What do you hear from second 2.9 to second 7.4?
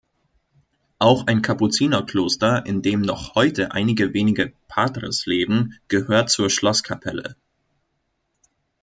noch heute einige wenige Patres leben, gehört zur Schlosskapelle.